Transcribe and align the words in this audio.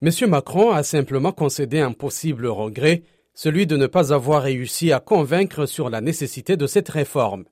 M. 0.00 0.10
Macron 0.28 0.70
a 0.70 0.84
simplement 0.84 1.32
concédé 1.32 1.80
un 1.80 1.90
possible 1.90 2.46
regret, 2.46 3.02
celui 3.34 3.66
de 3.66 3.76
ne 3.76 3.88
pas 3.88 4.12
avoir 4.12 4.44
réussi 4.44 4.92
à 4.92 5.00
convaincre 5.00 5.66
sur 5.66 5.90
la 5.90 6.00
nécessité 6.00 6.56
de 6.56 6.68
cette 6.68 6.88
réforme. 6.88 7.46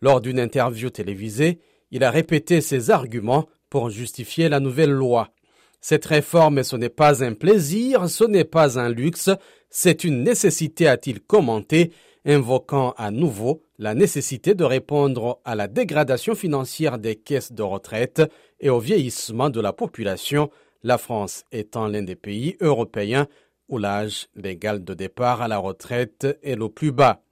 Lors 0.00 0.20
d'une 0.20 0.40
interview 0.40 0.90
télévisée, 0.90 1.60
il 1.92 2.02
a 2.02 2.10
répété 2.10 2.60
ses 2.60 2.90
arguments 2.90 3.46
pour 3.70 3.90
justifier 3.90 4.48
la 4.48 4.58
nouvelle 4.58 4.90
loi. 4.90 5.30
Cette 5.80 6.06
réforme, 6.06 6.64
ce 6.64 6.74
n'est 6.74 6.88
pas 6.88 7.22
un 7.22 7.34
plaisir, 7.34 8.08
ce 8.08 8.24
n'est 8.24 8.44
pas 8.44 8.80
un 8.80 8.88
luxe, 8.88 9.30
c'est 9.70 10.02
une 10.02 10.24
nécessité, 10.24 10.88
a-t-il 10.88 11.20
commenté, 11.20 11.92
invoquant 12.24 12.94
à 12.98 13.12
nouveau 13.12 13.62
la 13.78 13.94
nécessité 13.94 14.54
de 14.54 14.64
répondre 14.64 15.40
à 15.44 15.54
la 15.54 15.68
dégradation 15.68 16.34
financière 16.34 16.98
des 16.98 17.14
caisses 17.14 17.52
de 17.52 17.62
retraite 17.62 18.22
et 18.58 18.70
au 18.70 18.80
vieillissement 18.80 19.50
de 19.50 19.60
la 19.60 19.72
population, 19.72 20.50
la 20.86 20.98
France 20.98 21.44
étant 21.50 21.88
l'un 21.88 22.02
des 22.02 22.14
pays 22.14 22.56
européens 22.60 23.26
où 23.68 23.76
l'âge 23.76 24.28
légal 24.36 24.84
de 24.84 24.94
départ 24.94 25.42
à 25.42 25.48
la 25.48 25.58
retraite 25.58 26.38
est 26.44 26.54
le 26.54 26.68
plus 26.68 26.92
bas. 26.92 27.22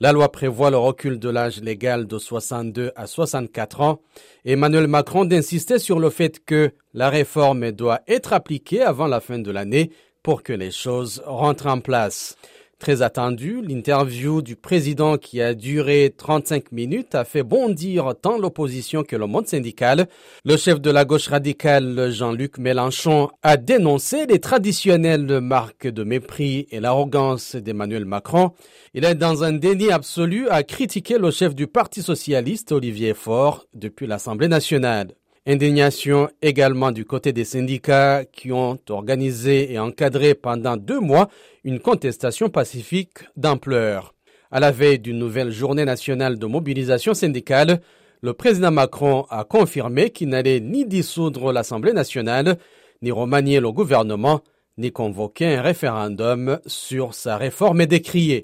La 0.00 0.10
loi 0.10 0.32
prévoit 0.32 0.72
le 0.72 0.78
recul 0.78 1.20
de 1.20 1.28
l'âge 1.28 1.60
légal 1.60 2.08
de 2.08 2.18
62 2.18 2.90
à 2.96 3.06
64 3.06 3.82
ans. 3.82 4.00
Emmanuel 4.44 4.88
Macron 4.88 5.24
d'insister 5.24 5.78
sur 5.78 6.00
le 6.00 6.10
fait 6.10 6.44
que 6.44 6.72
la 6.92 7.08
réforme 7.08 7.70
doit 7.70 8.00
être 8.08 8.32
appliquée 8.32 8.82
avant 8.82 9.06
la 9.06 9.20
fin 9.20 9.38
de 9.38 9.52
l'année 9.52 9.92
pour 10.24 10.42
que 10.42 10.52
les 10.52 10.72
choses 10.72 11.22
rentrent 11.24 11.68
en 11.68 11.78
place. 11.78 12.36
Très 12.82 13.00
attendu, 13.00 13.62
l'interview 13.62 14.42
du 14.42 14.56
président 14.56 15.16
qui 15.16 15.40
a 15.40 15.54
duré 15.54 16.12
35 16.16 16.72
minutes 16.72 17.14
a 17.14 17.22
fait 17.22 17.44
bondir 17.44 18.12
tant 18.20 18.38
l'opposition 18.38 19.04
que 19.04 19.14
le 19.14 19.28
monde 19.28 19.46
syndical. 19.46 20.08
Le 20.44 20.56
chef 20.56 20.80
de 20.80 20.90
la 20.90 21.04
gauche 21.04 21.28
radicale, 21.28 22.10
Jean-Luc 22.10 22.58
Mélenchon, 22.58 23.28
a 23.44 23.56
dénoncé 23.56 24.26
les 24.26 24.40
traditionnelles 24.40 25.40
marques 25.40 25.86
de 25.86 26.02
mépris 26.02 26.66
et 26.72 26.80
l'arrogance 26.80 27.54
d'Emmanuel 27.54 28.04
Macron. 28.04 28.50
Il 28.94 29.04
est 29.04 29.14
dans 29.14 29.44
un 29.44 29.52
déni 29.52 29.92
absolu 29.92 30.48
à 30.48 30.64
critiquer 30.64 31.18
le 31.18 31.30
chef 31.30 31.54
du 31.54 31.68
Parti 31.68 32.02
socialiste, 32.02 32.72
Olivier 32.72 33.14
Faure, 33.14 33.64
depuis 33.74 34.08
l'Assemblée 34.08 34.48
nationale. 34.48 35.14
Indignation 35.44 36.28
également 36.40 36.92
du 36.92 37.04
côté 37.04 37.32
des 37.32 37.44
syndicats 37.44 38.24
qui 38.24 38.52
ont 38.52 38.78
organisé 38.90 39.72
et 39.72 39.78
encadré 39.80 40.34
pendant 40.34 40.76
deux 40.76 41.00
mois 41.00 41.28
une 41.64 41.80
contestation 41.80 42.48
pacifique 42.48 43.24
d'ampleur. 43.36 44.14
À 44.52 44.60
la 44.60 44.70
veille 44.70 45.00
d'une 45.00 45.18
nouvelle 45.18 45.50
journée 45.50 45.84
nationale 45.84 46.38
de 46.38 46.46
mobilisation 46.46 47.12
syndicale, 47.12 47.80
le 48.20 48.34
président 48.34 48.70
Macron 48.70 49.26
a 49.30 49.42
confirmé 49.42 50.10
qu'il 50.10 50.28
n'allait 50.28 50.60
ni 50.60 50.86
dissoudre 50.86 51.50
l'Assemblée 51.50 51.92
nationale, 51.92 52.56
ni 53.02 53.10
remanier 53.10 53.58
le 53.58 53.72
gouvernement, 53.72 54.42
ni 54.78 54.92
convoquer 54.92 55.56
un 55.56 55.62
référendum 55.62 56.60
sur 56.66 57.14
sa 57.14 57.36
réforme 57.36 57.86
décriée. 57.86 58.40